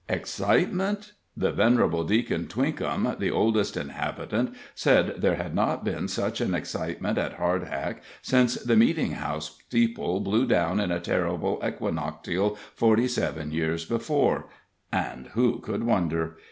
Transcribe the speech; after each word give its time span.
Excitement? 0.09 1.11
The 1.37 1.51
venerable 1.51 2.03
Deacon 2.03 2.47
Twinkham, 2.47 3.15
the 3.19 3.29
oldest 3.29 3.77
inhabitant, 3.77 4.51
said 4.73 5.21
there 5.21 5.35
had 5.35 5.53
not 5.53 5.83
been 5.83 6.07
such 6.07 6.41
an 6.41 6.55
excitement 6.55 7.19
at 7.19 7.37
Hardhack 7.37 8.01
since 8.23 8.55
the 8.55 8.75
meeting 8.75 9.11
house 9.11 9.59
steeple 9.67 10.19
blew 10.21 10.47
down 10.47 10.79
in 10.79 10.91
a 10.91 10.99
terrible 10.99 11.61
equinoctial, 11.63 12.55
forty 12.73 13.07
seven 13.07 13.51
years 13.51 13.85
before. 13.85 14.47
And 14.91 15.27
who 15.35 15.59
could 15.59 15.83
wonder? 15.83 16.35